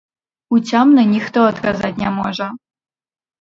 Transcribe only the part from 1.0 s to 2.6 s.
ніхто адказаць не можа.